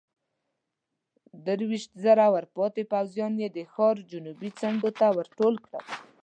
[1.45, 5.85] درويشت زره ورپاتې پوځيان يې د ښار جنوبي څنډو ته ورټول کړل.